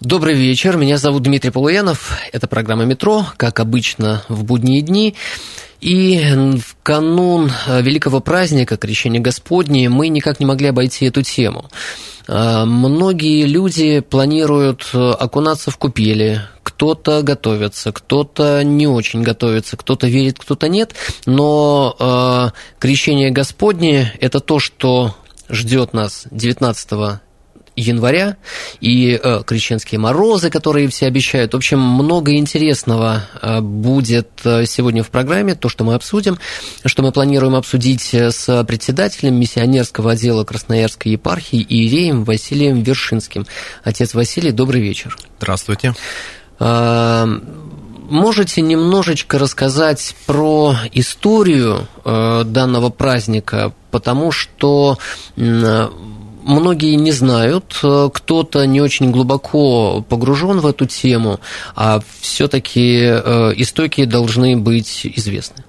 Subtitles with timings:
[0.00, 5.14] Добрый вечер, меня зовут Дмитрий Полуянов, это программа «Метро», как обычно в будние дни.
[5.82, 6.18] И
[6.56, 11.68] в канун великого праздника Крещения Господне мы никак не могли обойти эту тему.
[12.26, 20.38] А, Многие люди планируют окунаться в купели, кто-то готовится, кто-то не очень готовится, кто-то верит,
[20.38, 20.94] кто-то нет,
[21.26, 25.14] но а, Крещение Господне– это то, что
[25.50, 27.20] ждет нас 19
[27.80, 28.36] января
[28.80, 31.52] и э, крещенские морозы, которые все обещают.
[31.52, 36.38] В общем, много интересного э, будет э, сегодня в программе, то, что мы обсудим,
[36.84, 43.46] что мы планируем обсудить э, с председателем миссионерского отдела Красноярской епархии Иереем Василием Вершинским.
[43.82, 45.16] Отец Василий, добрый вечер.
[45.38, 45.94] Здравствуйте.
[46.58, 47.26] А,
[48.10, 54.98] Можете немножечко рассказать про историю данного праздника, потому что
[56.42, 61.40] многие не знают, э, кто-то не очень глубоко погружен в эту тему,
[61.74, 65.64] а все-таки э, истоки должны быть известны.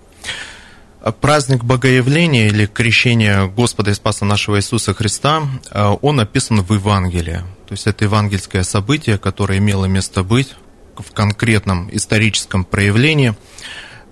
[1.19, 7.41] Праздник Богоявления или крещение Господа и Спаса нашего Иисуса Христа, э, он описан в Евангелии.
[7.67, 10.56] То есть это евангельское событие, которое имело место быть
[10.97, 13.33] в конкретном историческом проявлении.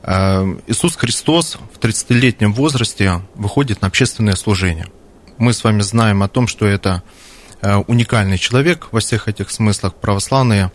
[0.02, 4.88] Иисус Христос в 30-летнем возрасте выходит на общественное служение.
[5.40, 7.02] Мы с вами знаем о том, что это
[7.62, 9.96] э, уникальный человек во всех этих смыслах.
[9.96, 10.70] Православные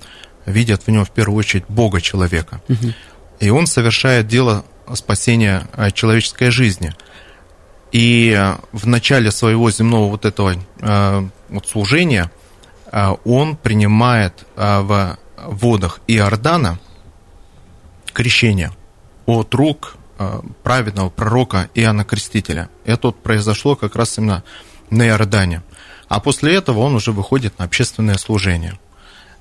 [0.47, 2.63] видят в нем в первую очередь Бога человека.
[3.41, 6.95] И он совершает дело спасения э, человеческой жизни.
[7.93, 10.55] И э, в начале своего земного вот этого
[11.51, 12.31] вот служения
[13.25, 16.79] он принимает в водах Иордана
[18.15, 18.71] крещение
[19.27, 19.97] от рук
[20.63, 22.69] праведного пророка Иоанна Крестителя.
[22.85, 24.43] Это вот произошло как раз именно
[24.91, 25.63] на Иордане.
[26.09, 28.79] А после этого он уже выходит на общественное служение.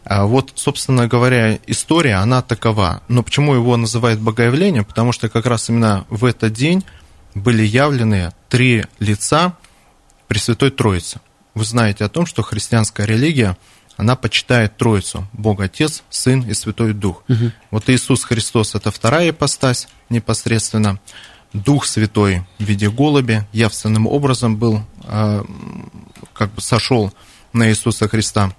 [0.06, 3.02] А Вот, собственно говоря, история, она такова.
[3.08, 4.86] Но почему его называют Богоявлением?
[4.86, 6.84] Потому что как раз именно в этот день
[7.36, 9.56] были явлены три лица
[10.28, 11.20] Пресвятой Троицы.
[11.54, 13.58] Вы знаете о том, что христианская религия,
[13.98, 17.24] она почитает Троицу, Бог Отец, Сын и Святой Дух.
[17.72, 21.00] Вот Иисус Христос– это вторая ипостась непосредственно.
[21.54, 25.44] Дух Святой в виде голуби явственным образом был, э,
[26.34, 27.14] как бы сошел
[27.54, 28.56] на Иисуса Христа.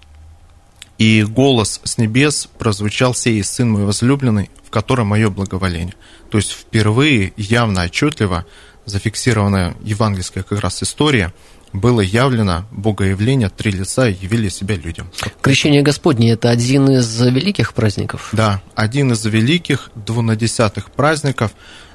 [0.96, 5.94] И голос с небес прозвучал «Сей Сын мой возлюбленный, в котором мое благоволение».
[6.30, 8.46] То есть впервые явно, отчетливо
[8.86, 11.32] зафиксированная евангельская как раз история,
[11.74, 15.10] было явлено Богоявление, три лица явили себя людям.
[15.42, 18.30] Крещение Господне– это один из великих праздников.
[18.32, 21.50] Да, один из великих двунадесятых праздников,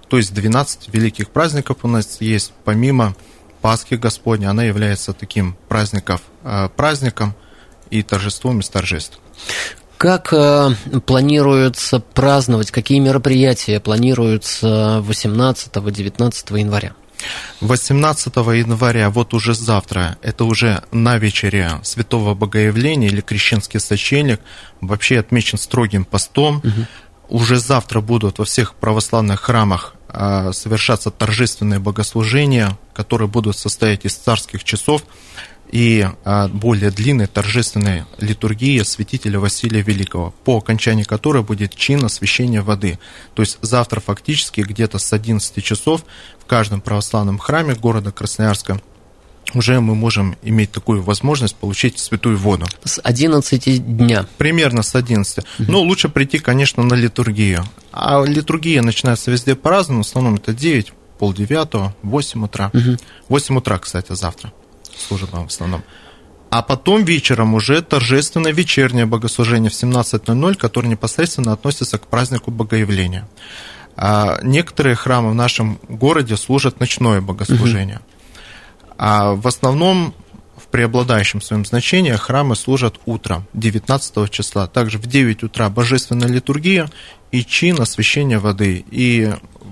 [0.09, 3.15] то есть 12 великих праздников у нас есть, помимо
[3.61, 7.33] Пасхи Господней, она является таким праздником, э, праздником
[7.89, 9.19] и торжеством из торжеств.
[9.97, 10.71] Как э,
[11.05, 16.93] планируется праздновать, какие мероприятия планируются 18-19 января?
[17.61, 24.39] 18 января, вот уже завтра, это уже на вечере Святого Богоявления или Крещенский сочельник,
[24.81, 26.61] вообще отмечен строгим постом.
[27.27, 34.15] Уже завтра будут во всех православных храмах а, совершаться торжественные богослужения, которые будут состоять из
[34.15, 35.03] царских часов
[35.71, 42.61] и а, более длинной торжественной литургии святителя Василия Великого, по окончании которой будет чин освящения
[42.61, 42.99] воды.
[43.35, 46.03] То есть завтра фактически где-то с 11 часов
[46.39, 48.81] в каждом православном храме города Красноярска
[49.55, 52.67] уже мы можем иметь такую возможность получить святую воду.
[52.83, 54.27] С 11 дня.
[54.37, 55.43] Примерно с 11.
[55.57, 57.63] Но лучше прийти, конечно, на литургию.
[57.91, 60.03] А литургия начинается везде по-разному.
[60.03, 62.71] В основном это 9, полдевятого, 8 утра.
[63.27, 64.53] 8 утра, кстати, завтра
[65.01, 65.83] служит нам в основном.
[66.49, 73.27] А потом вечером уже торжественное вечернее богослужение в 17.00, которое непосредственно относится к празднику Богоявления.
[73.95, 77.99] А некоторые храмы в нашем городе служат ночное богослужение.
[78.97, 80.15] А в основном
[80.57, 84.67] в преобладающем своем значении храмы служат утром, 19 числа.
[84.67, 86.89] Также в 9 утра божественная литургия
[87.31, 88.85] и чин освящения воды.
[88.91, 89.31] И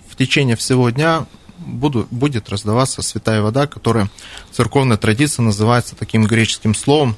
[0.09, 1.25] в течение всего дня
[1.67, 4.09] буду, будет раздаваться святая вода, которая
[4.51, 7.15] в церковной традиции называется таким греческим словом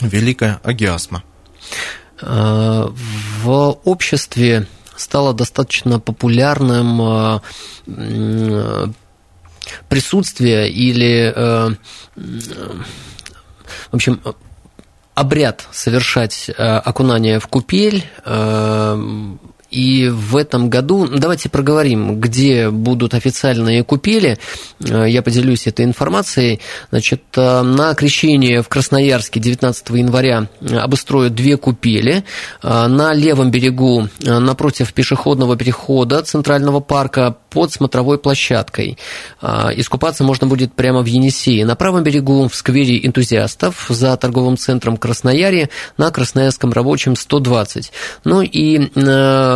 [0.00, 1.22] «великая агиасма».
[2.20, 2.88] Э,
[3.42, 4.66] В обществе
[4.96, 7.40] стало достаточно популярным
[7.86, 8.86] э,
[9.88, 11.76] присутствие или, в
[13.92, 14.20] общем,
[15.14, 18.04] обряд совершать окунание в купель
[19.70, 24.38] и в этом году, давайте проговорим, где будут официальные купели.
[24.80, 26.60] Э, я поделюсь этой информацией.
[26.90, 32.24] Значит, э, на крещение в Красноярске 19 января обустроят две купели.
[32.62, 38.98] Э, на левом берегу, напротив пешеходного перехода Центрального парка, под смотровой площадкой.
[39.40, 41.64] Искупаться можно будет прямо в Енисее.
[41.64, 47.90] На правом берегу в сквере энтузиастов за торговым центром Краснояре на Красноярском рабочем 120.
[48.24, 48.90] Ну и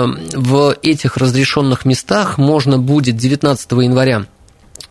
[0.07, 4.27] в этих разрешенных местах можно будет 19 января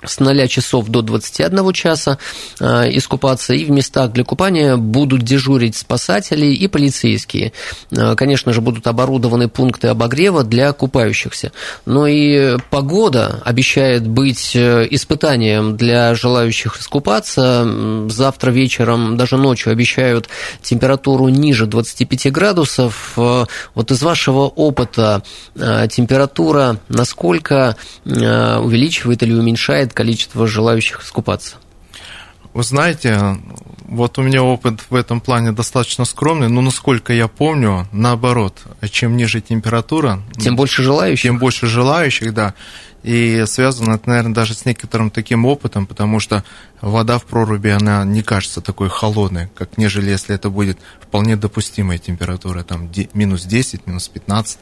[0.06, 2.18] с 0 часов до 21 часа
[2.59, 7.53] э, искупаться, и в местах для купания будут дежурить спасатели и полицейские.
[7.92, 11.51] Э, конечно же, будут оборудованы пункты обогрева для купающихся.
[11.86, 17.68] Но и погода обещает быть э, испытанием для желающих искупаться.
[18.09, 20.30] Завтра вечером, даже ночью обещают
[20.62, 23.13] температуру ниже 25 градусов.
[23.15, 25.24] Вот из вашего опыта
[25.56, 27.75] температура насколько
[28.06, 31.55] увеличивает или уменьшает уменьшает количество желающих искупаться?
[32.53, 33.38] Вы знаете,
[33.88, 38.57] вот у меня опыт в этом плане достаточно скромный, но насколько я помню, наоборот,
[38.89, 41.23] чем ниже температура, тем больше желающих.
[41.23, 42.53] Тем больше желающих, да.
[43.03, 46.43] И связано это, наверное, даже с некоторым таким опытом, потому что
[46.81, 51.97] вода в проруби, она не кажется такой холодной, как нежели если это будет вполне допустимая
[51.97, 54.59] температура, там минус 10, минус 15.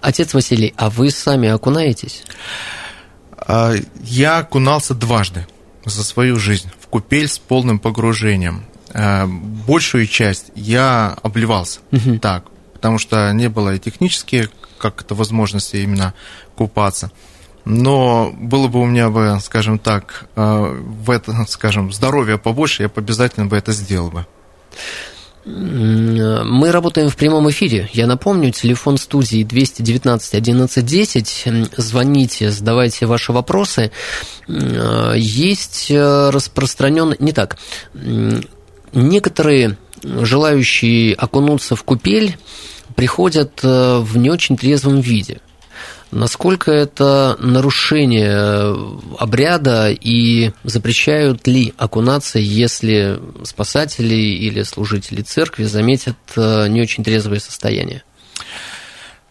[0.00, 2.22] Отец Василий, а вы сами окунаетесь?
[3.46, 5.46] А, я окунался дважды
[5.84, 8.64] за свою жизнь в купель с полным погружением.
[8.92, 12.18] А, большую часть я обливался угу.
[12.18, 12.44] так,
[12.74, 14.48] потому что не было и технически
[14.78, 16.14] как это возможности именно
[16.56, 17.12] купаться.
[17.66, 22.88] Но было бы у меня бы, скажем так, а, в это, скажем, здоровье побольше, я
[22.88, 24.26] бы обязательно бы это сделал бы.
[25.44, 27.88] Мы работаем в прямом эфире.
[27.92, 31.44] Я напомню, телефон студии 219 11 10.
[31.76, 33.90] Звоните, задавайте ваши вопросы.
[34.46, 37.16] Есть э, распространенный...
[37.20, 37.56] Не так.
[38.92, 42.36] Некоторые желающие окунуться в купель
[42.94, 45.40] приходят э, в не очень трезвом виде.
[46.10, 48.74] Насколько это нарушение
[49.18, 57.38] обряда и запрещают ли окунаться, если спасатели или служители церкви заметят э, не очень трезвое
[57.38, 58.02] состояние?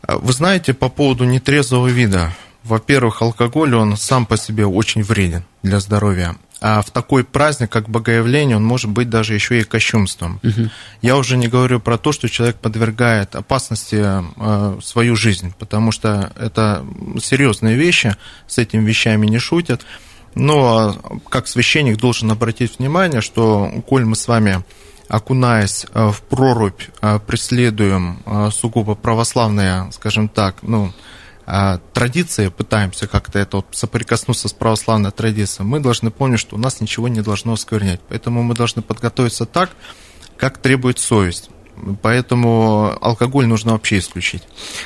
[0.07, 2.33] Вы знаете, по поводу нетрезвого вида.
[2.63, 7.89] Во-первых, алкоголь, он сам по себе очень вреден для здоровья а в такой праздник, как
[7.89, 10.39] Богоявление, он может быть даже еще и кощунством.
[10.44, 10.69] Угу.
[11.01, 16.31] Я уже не говорю про то, что человек подвергает опасности э, свою жизнь, потому что
[16.38, 16.85] это
[17.21, 18.15] серьезные вещи,
[18.47, 19.85] с этими вещами не шутят.
[20.35, 24.63] Но как священник должен обратить внимание, что коль мы с вами
[25.07, 30.91] окунаясь э, в прорубь, э, преследуем э, сугубо православные, скажем так, ну, а,
[31.94, 36.80] традиции, пытаемся как-то это вот соприкоснуться с православной традицией, мы должны помнить, что у нас
[36.81, 38.01] ничего не должно осквернять.
[38.07, 39.72] Поэтому мы должны подготовиться так,
[40.38, 41.50] как требует совесть.
[42.01, 44.44] Поэтому алкоголь нужно вообще исключить.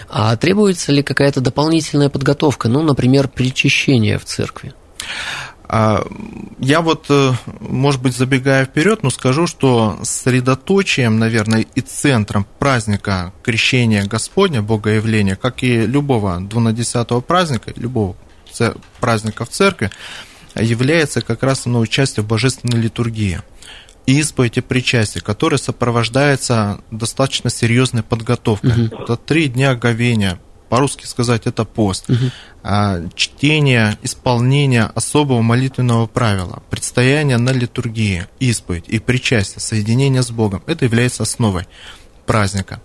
[0.09, 4.73] А требуется ли какая-то дополнительная подготовка, ну, например, причащение в церкви?
[5.75, 6.05] А,
[6.59, 13.33] я вот, э, может быть, забегая вперед, но скажу, что средоточием, наверное, и центром праздника
[13.41, 18.15] Крещения Господня, Богоявления, как и любого двунадесятого праздника, любого
[18.99, 19.89] праздника в церкви,
[20.53, 23.41] является как раз оно участие в божественной литургии
[24.05, 28.89] исповедь и причастие, которое сопровождается достаточно серьезной подготовкой.
[28.89, 29.03] Угу.
[29.05, 30.37] Это три дня говения,
[30.73, 32.09] по-русски сказать, это пост.
[32.09, 33.11] Угу.
[33.13, 40.63] Чтение, исполнение особого молитвенного правила, предстояние на литургии, исповедь и причастие, соединение с Богом.
[40.65, 41.67] Это является основой
[42.25, 42.81] праздника.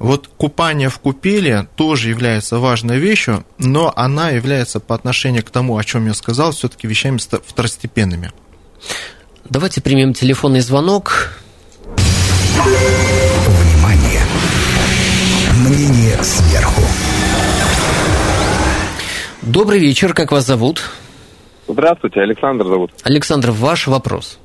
[0.00, 5.78] Вот купание в купеле тоже является важной вещью, но она является по отношению к тому,
[5.78, 8.32] о чем я сказал, все-таки вещами второстепенными.
[9.48, 11.34] Давайте примем телефонный звонок.
[13.46, 14.22] Внимание!
[15.60, 16.82] Мнение сверху.
[19.52, 20.80] Добрый вечер, как вас зовут?
[21.66, 22.92] Здравствуйте, Александр зовут.
[23.02, 24.38] Александр, ваш вопрос.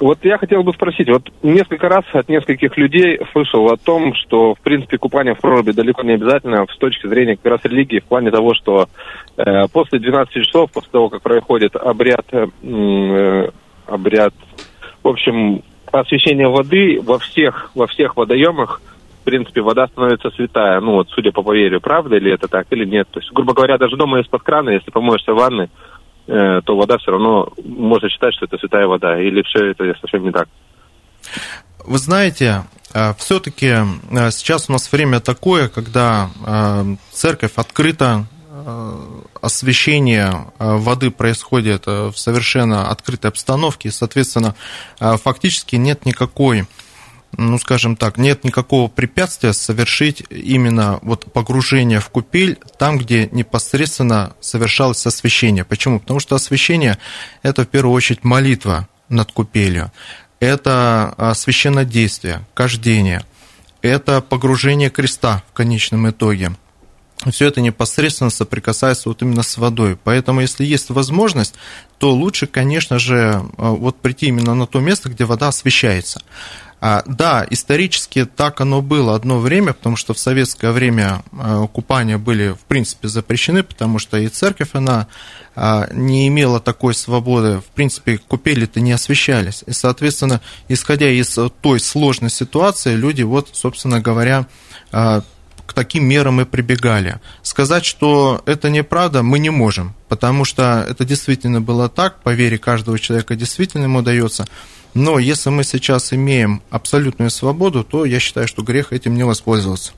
[0.00, 4.54] Вот я хотел бы спросить, вот несколько раз от нескольких людей слышал о том, что,
[4.54, 8.04] в принципе, купание в проруби далеко не обязательно с точки зрения как раз религии, в
[8.04, 8.88] плане того, что
[9.36, 13.50] э, после 12 часов, после того, как происходит обряд, э,
[13.86, 14.32] обряд,
[15.02, 18.80] в общем, освещения воды во всех, во всех водоемах
[19.26, 23.08] принципе, вода становится святая, ну вот, судя по поверью, правда ли это так или нет?
[23.10, 25.68] То есть, грубо говоря, даже дома из-под крана, если помоешься в ванной,
[26.26, 30.24] э, то вода все равно можно считать, что это святая вода, или все это совсем
[30.24, 30.48] не так?
[31.84, 32.64] Вы знаете,
[32.94, 38.26] э, все-таки э, сейчас у нас время такое, когда э, церковь открыта,
[39.42, 44.56] освещение воды происходит в совершенно открытой обстановке, и, соответственно,
[44.98, 46.64] фактически нет никакой
[47.36, 54.34] ну, скажем так, нет никакого препятствия совершить именно вот погружение в купель там, где непосредственно
[54.40, 55.64] совершалось освещение.
[55.64, 56.00] Почему?
[56.00, 56.98] Потому что освещение–
[57.42, 59.92] это в первую очередь молитва над купелью
[60.40, 63.24] это а, священное действие, кождение,
[63.82, 66.52] это погружение креста в конечном итоге.
[67.30, 69.96] Все это непосредственно соприкасается вот именно с водой.
[70.02, 71.54] Поэтому, если есть возможность,
[71.98, 76.22] то лучше, конечно же, а, вот прийти именно на то место, где вода освещается.
[76.80, 82.18] А, да, исторически так оно было одно время, потому что в советское время а, купания
[82.18, 85.06] были, в принципе, запрещены, потому что и церковь, она
[85.54, 87.60] а, не имела такой свободы.
[87.60, 89.64] В принципе, купели-то не освещались.
[89.66, 94.46] И, соответственно, исходя из той сложной ситуации, люди, вот, собственно говоря,
[95.66, 97.20] к таким мерам и прибегали.
[97.42, 102.56] Сказать, что это неправда, мы не можем, потому что это действительно было так, по вере
[102.56, 104.46] каждого человека действительно ему дается.
[104.96, 109.92] Но если мы сейчас имеем абсолютную свободу, то я считаю, что грех этим не воспользоваться.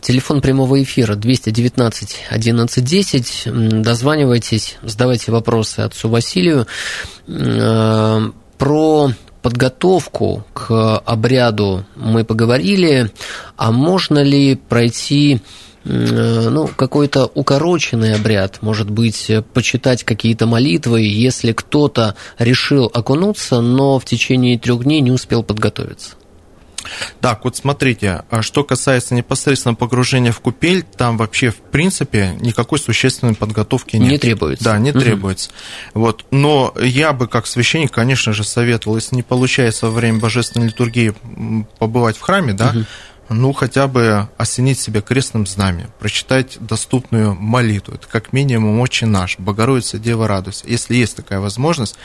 [0.00, 3.42] Телефон прямого эфира 219 1110.
[3.82, 6.66] Дозванивайтесь, задавайте вопросы отцу Василию.
[7.28, 9.10] Э, про
[9.42, 13.10] подготовку к обряду мы поговорили.
[13.58, 15.42] А можно ли пройти
[15.84, 24.04] ну, какой-то укороченный обряд, может быть, почитать какие-то молитвы, если кто-то решил окунуться, но в
[24.04, 26.16] течение трех дней не успел подготовиться.
[27.20, 32.78] Так, вот смотрите, а что касается непосредственно погружения в купель, там вообще в принципе никакой
[32.78, 34.10] существенной подготовки нет.
[34.10, 34.64] Не требуется.
[34.64, 35.00] Да, не угу.
[35.00, 35.50] требуется.
[35.94, 36.24] Вот.
[36.30, 41.14] Но я бы как священник, конечно же, советовал, если не получается во время божественной литургии
[41.78, 42.84] побывать в храме, да, угу
[43.32, 47.94] ну, хотя бы осенить себя крестным знаменем, прочитать доступную молитву.
[47.94, 50.64] Это как минимум «Отче наш», «Богородица, Дева, радуйся».
[50.66, 51.96] Если есть такая возможность,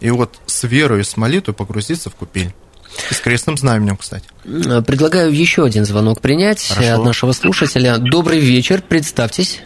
[0.00, 2.52] и вот с верой и с молитвой погрузиться в купель.
[3.10, 4.26] И с крестным знаменем, кстати.
[4.44, 6.94] Предлагаю еще один звонок принять Хорошо.
[6.94, 7.98] от нашего слушателя.
[7.98, 9.62] Добрый вечер, представьтесь.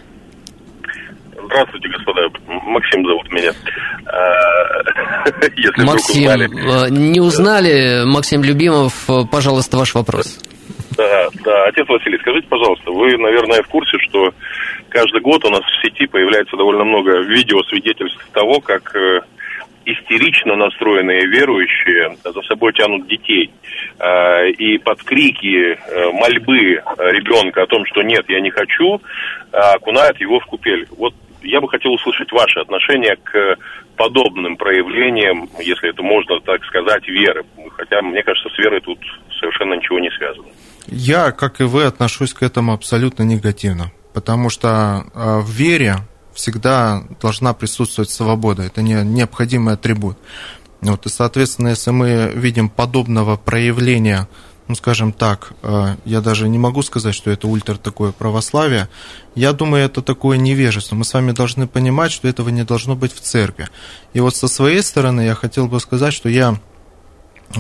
[1.33, 2.21] Здравствуйте, господа.
[2.47, 3.53] Максим зовут меня.
[5.57, 6.91] Если Максим, узнали.
[6.91, 10.39] не узнали, Максим Любимов, пожалуйста, ваш вопрос.
[11.01, 11.65] Да, да.
[11.65, 14.35] Отец Василий, скажите, пожалуйста, вы, наверное, в курсе, что
[14.91, 19.21] каждый год у нас в сети появляется довольно много видео свидетельств того, как э,
[19.87, 23.51] истерично настроенные верующие за собой тянут детей.
[23.99, 29.01] Э, и под крики, э, мольбы ребенка о том, что нет, я не хочу,
[29.53, 30.87] окунают его в купель.
[30.99, 33.57] Вот я бы хотел услышать ваше отношение к
[33.97, 37.45] подобным проявлениям, если это можно так сказать, веры.
[37.71, 38.99] Хотя, мне кажется, с верой тут
[39.39, 40.49] совершенно ничего не связано.
[40.87, 45.99] Я, как и вы, отношусь к этому абсолютно негативно, потому что а, в вере
[46.35, 50.19] всегда должна присутствовать свобода, это не, необходимый атрибут.
[50.81, 54.29] Вот, и, соответственно, если мы видим подобного проявления,
[54.67, 58.89] ну, скажем так, а, я даже не могу сказать, что это ультра такое православие,
[59.35, 60.97] я думаю, это такое невежество.
[60.97, 63.69] Мы с вами должны понимать, что этого не должно быть в церкви.
[64.13, 66.59] И вот со своей стороны я хотел бы сказать, что я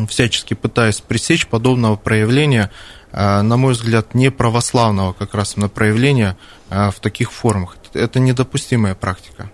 [0.08, 2.70] всячески пытаюсь пресечь подобного проявления
[3.12, 6.36] на мой взгляд, не православного как раз на проявления
[6.68, 7.76] э, в таких формах.
[7.92, 9.50] Это недопустимая практика.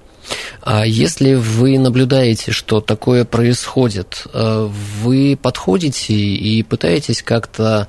[0.63, 4.69] А если вы наблюдаете, что такое происходит, э,
[5.01, 7.89] вы подходите и пытаетесь как-то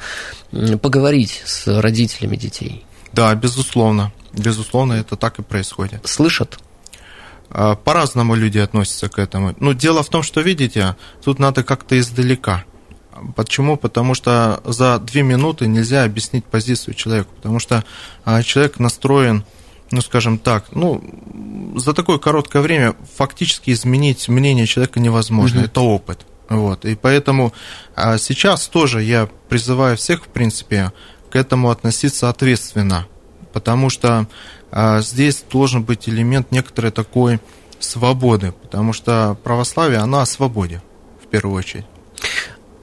[0.81, 2.85] поговорить с родителями детей?
[3.11, 4.13] Да, безусловно.
[4.33, 6.07] Безусловно, это так и происходит.
[6.07, 6.59] Слышат?
[7.49, 9.55] По-разному люди относятся к этому.
[9.59, 12.65] Но дело в том, что, видите, тут надо как-то издалека–
[13.35, 13.77] Почему?
[13.77, 17.83] Потому что за две минуты нельзя объяснить позицию человека, потому что
[18.25, 19.43] а, человек настроен,
[19.91, 21.03] ну, скажем так, ну,
[21.75, 25.65] за такое короткое время фактически изменить мнение человека невозможно, угу.
[25.65, 26.25] это опыт.
[26.49, 27.53] Вот, и поэтому
[27.95, 30.93] а, сейчас тоже я призываю всех, в принципе,
[31.29, 33.07] к этому относиться ответственно,
[33.51, 34.27] потому что
[34.71, 37.39] а, здесь должен быть элемент некоторой такой
[37.79, 40.81] свободы, потому что православие, оно о свободе,
[41.21, 41.85] в первую очередь.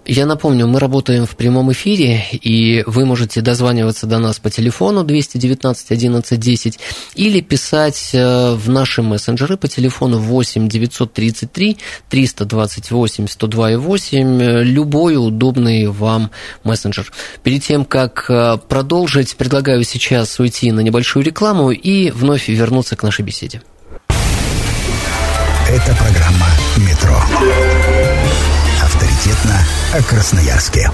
[0.06, 5.02] Я напомню, мы работаем в прямом эфире, и вы можете дозваниваться до нас по телефону
[5.02, 6.78] 219 11 10
[7.14, 11.78] или писать э, в наши мессенджеры по телефону 8 933
[12.10, 16.30] 328 102 8, любой удобный вам
[16.64, 17.10] мессенджер.
[17.42, 23.02] Перед тем, как э, продолжить, предлагаю сейчас уйти на небольшую рекламу и вновь вернуться к
[23.02, 23.62] нашей беседе.
[25.66, 28.13] Это программа «Метро».
[29.24, 29.58] Авторитетно
[29.94, 30.90] о Красноярске.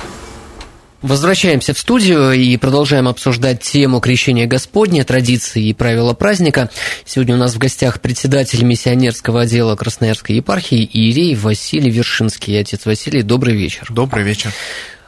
[1.03, 6.71] Возвращаемся в студию и продолжаем обсуждать тему крещения Господня, традиции и правила праздника.
[7.05, 12.61] Сегодня у нас в гостях председатель миссионерского отдела Красноярской епархии Иерей Василий Вершинский.
[12.61, 13.87] Отец Василий, добрый вечер.
[13.89, 14.53] Добрый вечер.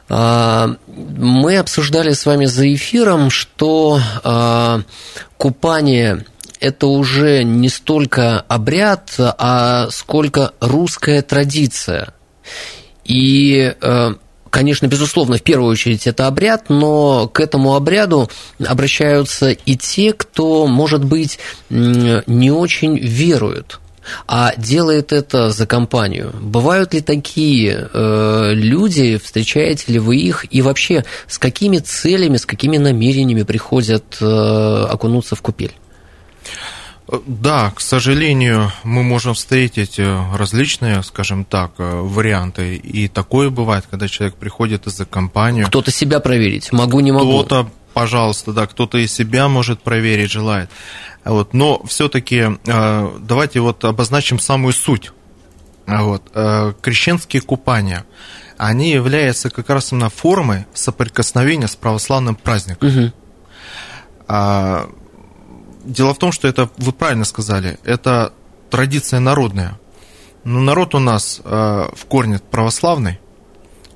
[0.09, 4.81] А, мы обсуждали с вами за эфиром, что а,
[5.37, 6.25] купание
[6.59, 12.13] это уже не столько обряд, а сколько русская традиция.
[13.05, 14.13] И э,
[14.49, 18.29] конечно, безусловно, в первую очередь это обряд, но к этому обряду
[18.63, 23.79] обращаются и те, кто, может быть, не очень веруют
[24.27, 26.33] а делает это за компанию.
[26.41, 32.45] Бывают ли такие э, люди, встречаете ли вы их, и вообще с какими целями, с
[32.45, 35.73] какими намерениями приходят э, окунуться в купель?
[37.25, 42.75] Да, к сожалению, мы можем встретить э, различные, скажем так, э, варианты.
[42.75, 45.67] И такое бывает, когда человек приходит из-за компанию.
[45.67, 47.43] Кто-то себя проверить, могу, не могу.
[47.43, 50.69] Кто-то, пожалуйста, да, кто-то и себя может проверить, желает.
[51.23, 51.53] Вот.
[51.53, 55.11] Но все-таки э, давайте вот обозначим самую суть.
[55.85, 56.31] Вот.
[56.81, 58.05] Крещенские купания,
[58.57, 63.11] они являются как раз именно формой соприкосновения с православным праздником.
[64.27, 64.93] Угу
[65.83, 68.33] дело в том, что это, вы правильно сказали, это
[68.69, 69.79] традиция народная.
[70.43, 71.49] Но народ у нас э,
[71.93, 73.19] в корне православный,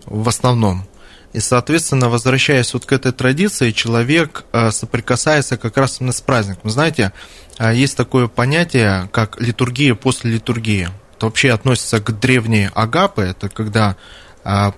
[0.06, 0.86] в основном.
[1.34, 6.70] И, соответственно, возвращаясь вот к этой традиции, человек э, соприкасается как раз именно с праздником.
[6.70, 7.12] Знаете,
[7.60, 10.90] э, есть такое понятие, как литургия после литургии.
[11.18, 13.96] Это вообще относится к древней агапы, это когда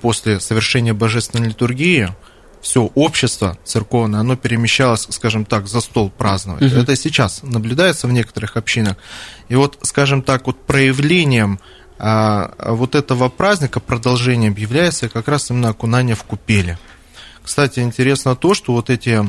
[0.02, 2.10] после совершения божественной литургии
[2.62, 6.64] все общество церковное, оно перемещалось, скажем так, за стол праздновать.
[6.64, 6.82] Угу.
[6.82, 8.98] Это сейчас наблюдается в некоторых общинах.
[9.48, 11.60] И вот, скажем так, вот проявлением
[11.98, 16.78] а, вот этого праздника, продолжением является как раз именно окунание в купели.
[17.44, 19.22] Кстати, интересно то, что вот эти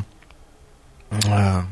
[1.28, 1.64] а,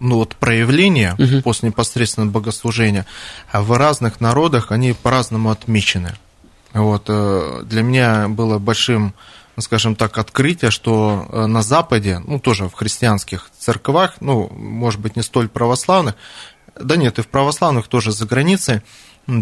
[0.00, 1.42] ну вот проявления угу.
[1.42, 3.06] после непосредственного богослужения
[3.52, 6.14] в разных народах они по-разному отмечены.
[6.72, 9.14] Вот э, для меня было большим
[9.60, 15.16] скажем так, открытие, что э, на Западе, ну, тоже в христианских церквах, ну, может быть,
[15.16, 16.14] не столь православных,
[16.78, 18.82] да нет, и в православных тоже за границей,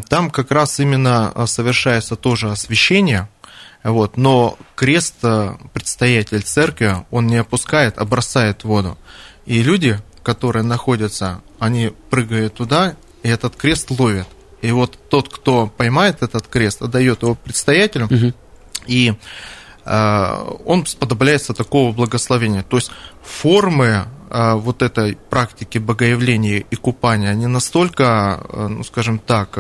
[0.09, 3.29] там как раз именно э, совершается тоже освящение,
[3.83, 8.99] вот, но крест э, предстоятель церкви, он не опускает, а бросает воду.
[9.45, 14.27] И люди, которые находятся, они прыгают туда, и этот крест ловят.
[14.61, 18.33] И вот тот, кто поймает этот крест, отдает его предстоятелю, угу.
[18.87, 19.15] и
[19.87, 22.65] он сподобляется такого благословения.
[22.65, 22.91] То есть
[23.23, 29.57] формы э, вот этой практики богоявления и купания, они настолько, э, ну, скажем так,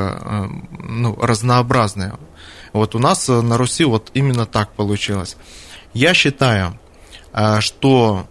[0.82, 2.14] ну, разнообразные.
[2.72, 5.36] Вот у нас на Руси вот именно так получилось.
[5.94, 6.78] Я считаю,
[7.60, 8.26] что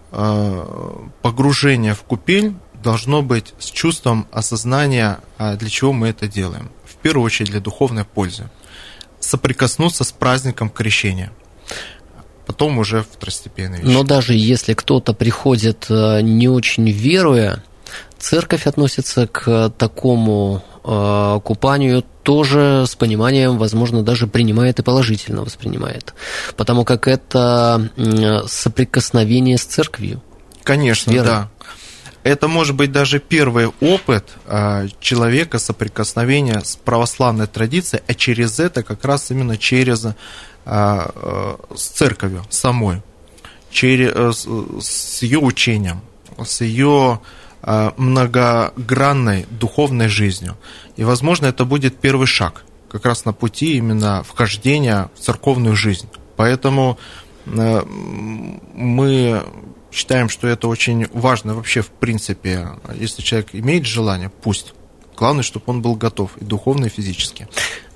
[1.22, 2.54] погружение в купель
[2.84, 6.70] должно быть с чувством осознания, для чего мы это делаем.
[6.86, 8.50] В первую очередь для духовной пользы.
[9.20, 11.32] Соприкоснуться с праздником крещения–
[12.46, 13.92] потом уже второстепенные вещи.
[13.92, 17.64] Но даже если кто-то приходит э, не очень веруя,
[18.18, 26.14] церковь относится к такому э, купанию тоже с пониманием, возможно, даже принимает и положительно воспринимает,
[26.56, 27.90] потому как это
[28.48, 30.22] соприкосновение с церковью.
[30.64, 31.50] Конечно, с да.
[32.26, 38.82] Это может быть даже первый опыт э, человека соприкосновения с православной традицией, а через это
[38.82, 40.16] как раз именно через а,
[40.66, 43.02] с церковью самой,
[43.76, 46.02] через, э, с ее учением,
[46.44, 47.20] с ее
[47.62, 50.56] а, многогранной духовной жизнью.
[50.98, 56.08] И, возможно, это будет первый шаг как раз на пути именно вхождения в церковную жизнь.
[56.38, 56.98] Поэтому
[57.46, 59.44] э, мы
[59.92, 62.70] считаем, что это очень важно вообще в принципе.
[62.94, 64.74] Если человек имеет желание, пусть.
[65.18, 67.48] Главное, чтобы он был готов и духовно, и физически.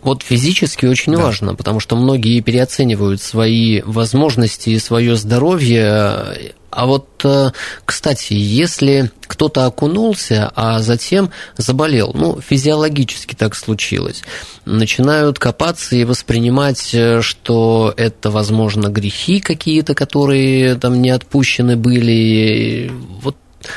[0.01, 1.23] Вот физически очень да.
[1.23, 6.53] важно, потому что многие переоценивают свои возможности и свое здоровье.
[6.71, 7.51] А вот, э,
[7.83, 14.23] кстати, если кто-то окунулся, а затем заболел, ну, физиологически так случилось,
[14.65, 22.91] начинают копаться и воспринимать, э, что это, возможно, грехи какие-то, которые там не отпущены были.
[23.21, 23.35] Вот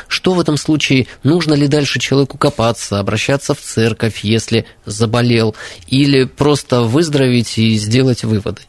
[0.08, 1.06] что в этом случае?
[1.22, 5.54] Нужно ли дальше человеку копаться, обращаться в церковь, если заболел,
[5.88, 8.62] или просто выздороветь и сделать выводы?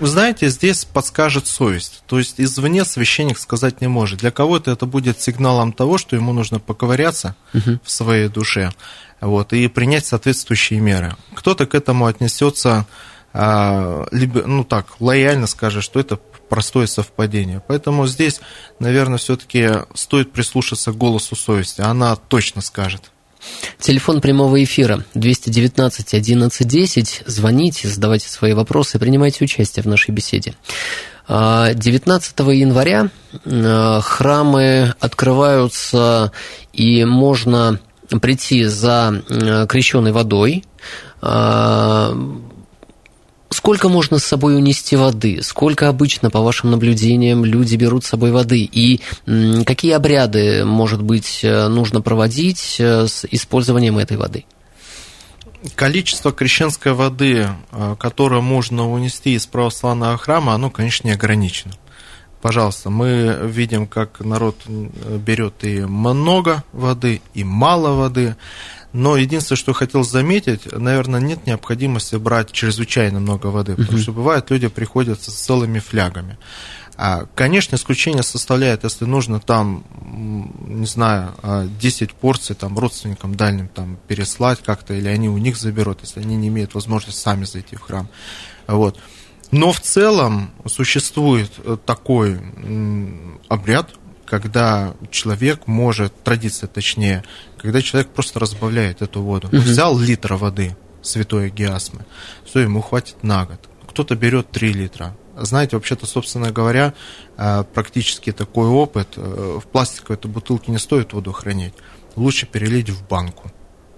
[0.00, 2.02] Вы знаете, здесь подскажет совесть.
[2.06, 4.20] То есть извне священник сказать не может.
[4.20, 7.80] Для кого-то это будет сигналом того, что ему нужно поковыряться угу.
[7.82, 8.72] в своей душе
[9.20, 11.16] вот, и принять соответствующие меры.
[11.34, 12.86] Кто-то к этому отнесется
[13.32, 17.62] а, либо, ну так, лояльно скажет, что это простое совпадение.
[17.66, 18.40] Поэтому здесь,
[18.78, 21.80] наверное, все-таки стоит прислушаться к голосу совести.
[21.80, 23.10] Она точно скажет.
[23.78, 27.22] Телефон прямого эфира 219 11 10.
[27.26, 30.54] Звоните, задавайте свои вопросы, принимайте участие в нашей беседе.
[31.28, 33.10] 19 а, января
[33.44, 36.32] а, храмы открываются,
[36.72, 37.80] и можно
[38.22, 39.22] прийти за
[39.68, 40.64] крещенной водой
[41.20, 42.16] а,
[43.58, 45.40] Сколько можно с собой унести воды?
[45.42, 48.60] Сколько обычно, по вашим наблюдениям, люди берут с собой воды?
[48.60, 49.00] И
[49.66, 54.44] какие обряды, может быть, э, нужно проводить э, с использованием этой воды?
[55.74, 61.72] Количество крещенской воды, э, которое можно унести из православного храма, оно, конечно, не ограничено.
[62.40, 68.36] Пожалуйста, мы видим, как народ берет и много воды, и мало воды.
[68.92, 74.50] Но единственное, что хотел заметить, наверное, нет необходимости брать чрезвычайно много воды, потому что бывает,
[74.50, 76.38] люди приходят с целыми флягами.
[77.00, 79.84] А, конечно, исключение составляет, если нужно там,
[80.66, 81.32] не знаю,
[81.80, 86.20] 10 а, порций там родственникам дальним там переслать как-то, или они у них заберут, если
[86.20, 88.08] они не имеют возможности сами зайти в храм.
[88.66, 88.98] Вот.
[89.52, 91.52] Но в целом существует
[91.86, 92.40] такой
[93.48, 93.90] обряд,
[94.28, 97.24] когда человек может, традиция точнее,
[97.56, 99.48] когда человек просто разбавляет эту воду.
[99.48, 99.56] Угу.
[99.56, 102.04] Взял литр воды святой гиасмы,
[102.44, 103.68] все, ему хватит на год.
[103.88, 105.16] Кто-то берет 3 литра.
[105.36, 106.92] Знаете, вообще-то, собственно говоря,
[107.36, 109.08] э, практически такой опыт.
[109.16, 111.74] Э, в пластиковой этой бутылке не стоит воду хранить.
[112.16, 113.50] Лучше перелить в банку.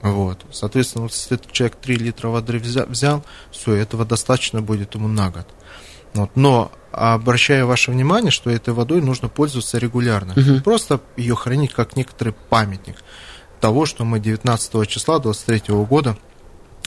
[0.02, 0.44] Вот.
[0.52, 5.30] Соответственно, вот если этот человек 3 литра воды взял все, этого достаточно будет ему на
[5.30, 5.48] год.
[6.14, 6.30] Вот.
[6.34, 10.32] Но обращаю ваше внимание, что этой водой нужно пользоваться регулярно.
[10.32, 10.62] Угу.
[10.62, 12.96] Просто ее хранить как некоторый памятник
[13.60, 16.16] того, что мы 19 числа 23 года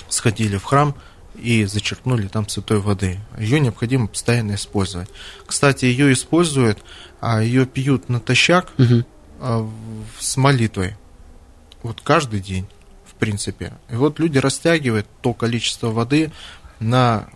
[0.10, 0.96] сходили в храм
[1.36, 3.20] и зачерпнули там святой воды.
[3.38, 5.10] Ее необходимо постоянно использовать.
[5.46, 6.80] Кстати, ее используют,
[7.22, 9.70] а ее пьют натощак угу.
[10.20, 10.96] с молитвой.
[11.82, 12.68] Вот каждый день,
[13.06, 13.74] в принципе.
[13.90, 16.32] И вот люди растягивают то количество воды
[16.84, 17.28] на,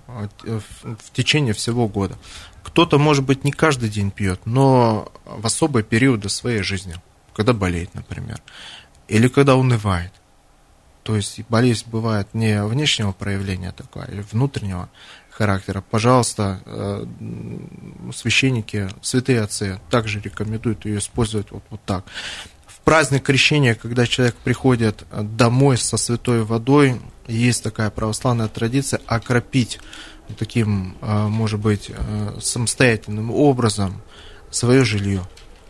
[0.43, 2.15] э, в течение всего года.
[2.63, 6.95] Кто-то, может быть, не каждый день пьет, но в особые периоды своей жизни,
[7.33, 8.41] когда болеет, например,
[9.07, 10.12] или когда унывает.
[11.03, 14.89] То есть болезнь бывает не внешнего проявления такого, или внутреннего
[15.29, 15.83] характера.
[15.89, 17.05] Пожалуйста, э,
[18.13, 22.05] священники, святые отцы также рекомендуют ее использовать вот, вот так.
[22.65, 29.79] В праздник крещения, когда человек приходит домой со святой водой, есть такая православная традиция окропить
[30.37, 34.01] таким, а, может быть, а, самостоятельным образом
[34.51, 35.23] свое жилье,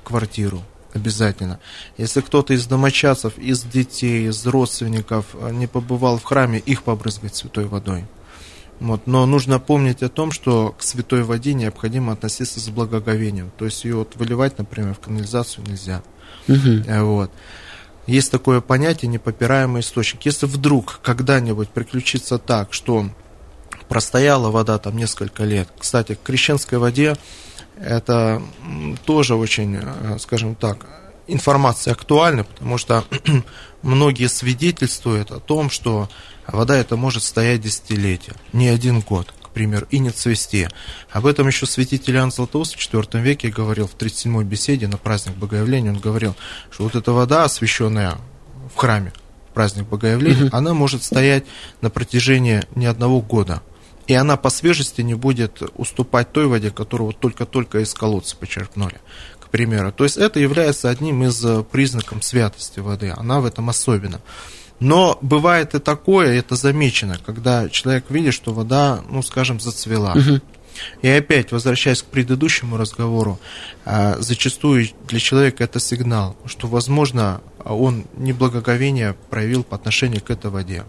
[0.03, 1.59] квартиру обязательно.
[1.97, 7.35] Если кто-то из домочадцев, из детей, из родственников а, не побывал в храме, их побрызгать
[7.35, 8.05] святой водой.
[8.79, 9.07] Вот.
[9.07, 13.51] Но нужно помнить о том, что к святой воде необходимо относиться с благоговением.
[13.57, 16.03] То есть ее вот выливать, например, в канализацию нельзя.
[16.47, 17.05] Угу.
[17.05, 17.31] Вот.
[18.07, 20.25] Есть такое понятие непопираемый источник.
[20.25, 23.09] Если вдруг когда-нибудь приключится так, что
[23.89, 27.15] простояла вода там несколько лет, кстати, к крещенской воде
[27.77, 28.41] это
[29.05, 30.85] тоже очень, э, скажем так,
[31.27, 33.03] информация актуальна, потому что
[33.81, 36.09] многие свидетельствуют о том, что
[36.47, 40.67] вода это может стоять десятилетия, не один год пример, и не цвести.
[41.09, 45.35] Об этом еще святитель Иоанн Златоуст в IV веке говорил в 37-й беседе на праздник
[45.35, 45.89] Богоявления.
[45.89, 46.35] Он говорил,
[46.69, 48.19] что вот эта вода, освященная
[48.71, 49.13] в храме,
[49.55, 50.55] праздник Богоявления, угу.
[50.55, 51.45] она может стоять
[51.81, 53.63] на протяжении не одного года.
[54.05, 59.01] И она по свежести не будет уступать той воде, которую вот только-только из колодца почерпнули,
[59.39, 59.91] к примеру.
[59.91, 63.11] То есть это является одним из признаков святости воды.
[63.17, 64.21] Она в этом особена.
[64.79, 70.13] Но бывает и такое, это замечено, когда человек видит, что вода, ну, скажем, зацвела.
[70.13, 70.41] Угу.
[71.01, 73.39] И опять, возвращаясь к предыдущему разговору,
[73.85, 80.51] а, зачастую для человека это сигнал, что, возможно, он неблагоговение проявил по отношению к этой
[80.51, 80.83] воде.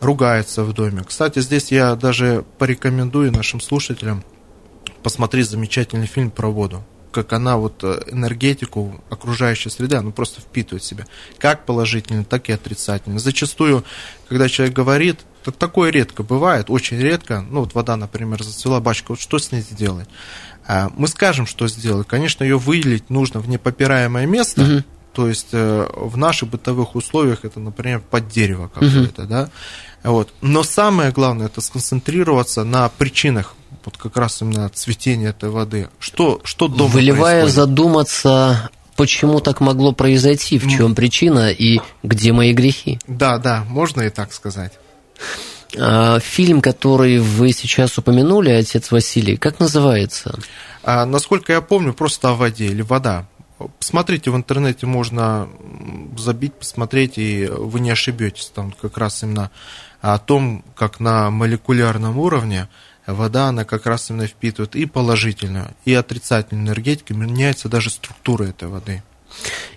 [0.00, 1.02] ругается в доме.
[1.04, 4.22] Кстати, здесь я даже порекомендую нашим слушателям
[5.02, 6.84] посмотреть замечательный фильм про воду
[7.18, 11.04] как она вот э, энергетику окружающей среды, она просто впитывает в себя.
[11.38, 13.18] Как положительно, так и отрицательно.
[13.18, 13.84] Зачастую,
[14.28, 19.06] когда человек говорит, так такое редко бывает, очень редко, ну вот вода, например, зацвела бачка,
[19.10, 20.08] вот что с ней сделать?
[20.64, 22.06] А, мы скажем, что сделать.
[22.06, 24.84] Конечно, ее выделить нужно в непопираемое место, угу.
[25.12, 29.28] то есть э, в наших бытовых условиях это, например, под дерево какое-то, угу.
[29.28, 29.50] да.
[30.04, 30.32] Вот.
[30.40, 35.88] Но самое главное это сконцентрироваться на причинах вот как раз именно цветения этой воды.
[35.98, 37.54] Что, что дома Выливая происходит?
[37.54, 42.98] задуматься, почему так могло произойти, в чем причина и где мои грехи.
[43.06, 44.72] Да, да, можно и так сказать.
[45.76, 50.38] А, фильм, который вы сейчас упомянули, отец Василий, как называется?
[50.82, 53.26] А, насколько я помню, просто о воде или вода.
[53.78, 55.48] Посмотрите в интернете, можно
[56.16, 58.52] забить, посмотреть, и вы не ошибетесь.
[58.54, 59.50] Там как раз именно
[60.00, 62.68] о том, как на молекулярном уровне
[63.14, 68.68] вода, она как раз именно впитывает и положительную, и отрицательную энергетику, меняется даже структура этой
[68.68, 69.02] воды.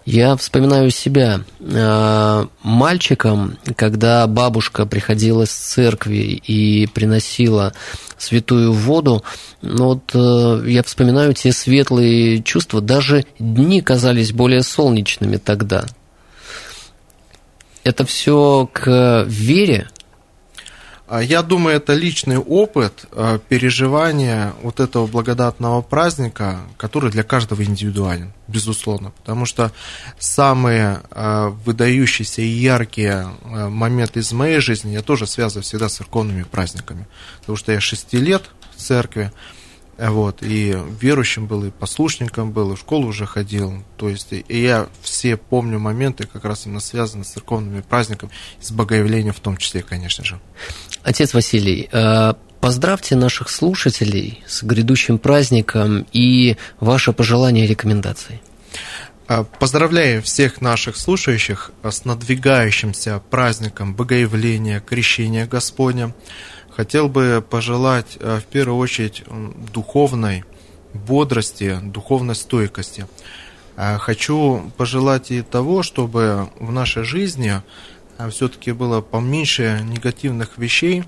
[0.05, 7.73] Я вспоминаю себя э, мальчиком, когда бабушка приходила с церкви и приносила
[8.17, 9.23] святую воду.
[9.61, 15.85] Вот э, я вспоминаю те светлые чувства, даже дни казались более солнечными тогда.
[17.83, 19.87] Это все к вере,
[21.19, 28.31] я думаю, это личный опыт а, переживания вот этого благодатного праздника, который для каждого индивидуален,
[28.47, 29.11] безусловно.
[29.11, 29.73] Потому что
[30.19, 36.43] самые а, выдающиеся и яркие моменты из моей жизни я тоже связываю всегда с церковными
[36.43, 37.07] праздниками.
[37.41, 39.33] Потому что я шести лет в церкви,
[40.09, 43.83] вот, и верующим был, и послушником был, и в школу уже ходил.
[43.97, 48.71] То есть, и я все помню моменты, как раз именно связанные с церковными праздниками, с
[48.71, 50.39] богоявлением в том числе, конечно же.
[51.03, 58.41] Отец Василий, э, поздравьте наших слушателей с грядущим праздником и ваше пожелание и рекомендации.
[59.27, 66.13] Э, поздравляю всех наших слушающих с надвигающимся праздником Богоявления, Крещения Господня.
[66.75, 69.23] Хотел бы пожелать э, в первую очередь
[69.73, 70.45] духовной
[70.93, 73.07] бодрости, духовной стойкости.
[73.75, 77.61] Э, хочу пожелать и того, чтобы в нашей жизни
[78.17, 81.03] э, все-таки было поменьше негативных вещей.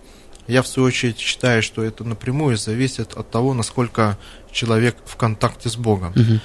[0.47, 4.17] Я в свою очередь считаю, что это напрямую зависит от того, насколько
[4.52, 6.12] человек в контакте с Богом.
[6.12, 6.39] Угу.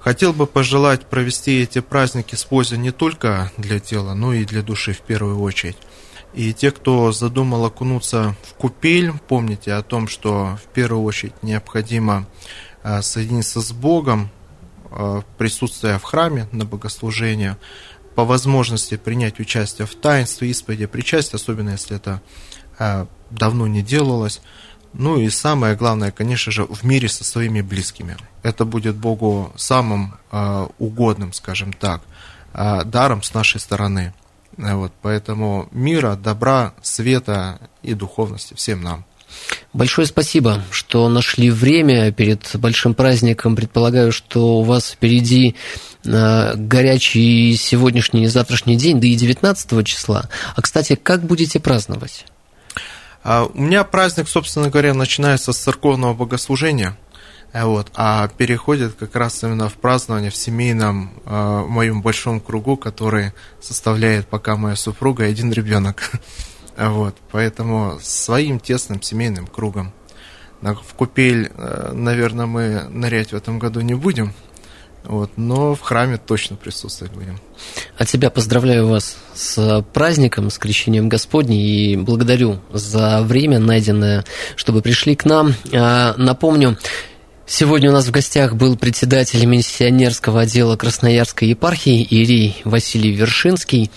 [0.00, 4.62] Хотел бы пожелать провести эти праздники с пользой не только для тела, но и для
[4.62, 5.76] души в первую очередь.
[6.34, 12.26] И те, кто задумал окунуться в купель, помните о том, что в первую очередь необходимо
[12.82, 14.30] э, соединиться с Богом,
[14.90, 17.58] э, присутствуя в храме на богослужение,
[18.14, 22.22] по возможности принять участие в таинстве, исповеди, причастия, особенно если это
[22.78, 24.40] э, давно не делалось.
[24.94, 28.16] Ну и самое главное, конечно же, в мире со своими близкими.
[28.42, 30.16] Это будет Богу самым
[30.78, 32.02] угодным, скажем так,
[32.52, 34.12] даром с нашей стороны–
[34.56, 39.04] вот, поэтому мира, добра, света и духовности всем нам.
[39.72, 43.56] Большое спасибо, что нашли время перед большим праздником.
[43.56, 45.56] Предполагаю, что у вас впереди
[46.04, 50.28] э, горячий сегодняшний и завтрашний день, да и 19 числа.
[50.54, 52.26] А, кстати, как будете праздновать?
[53.24, 57.11] А, у меня праздник, собственно говоря, начинается с церковного богослужения– Э,
[57.52, 63.32] вот, а переходит как раз именно в празднование в семейном э, моем большом кругу, который
[63.60, 66.10] составляет пока моя супруга и один ребенок.
[66.74, 69.92] Вот, поэтому своим тесным семейным кругом.
[70.62, 74.32] В купель, э, наверное, мы нырять в этом году не будем,
[75.04, 77.40] вот, но в храме точно присутствовать будем.
[77.98, 84.80] От себя поздравляю вас с праздником, с крещением Господней и благодарю за время найденное, чтобы
[84.80, 85.54] пришли к нам.
[85.72, 86.78] А, напомню,
[87.46, 93.90] Сегодня у нас в гостях был председатель миссионерского отдела Красноярской епархии Ирий Василий Вершинский.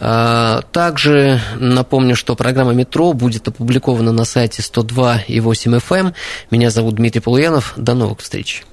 [0.00, 5.98] А, также напомню, что программа «Метро» будет опубликована на сайте 102 и 8 FM.
[5.98, 6.14] Эм.
[6.50, 7.74] Меня зовут Дмитрий Полуянов.
[7.76, 8.64] До новых встреч.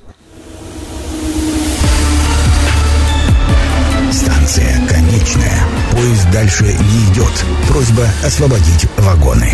[4.11, 5.63] Станция конечная.
[5.91, 7.45] Поезд дальше не идет.
[7.67, 9.51] Просьба освободить вагоны.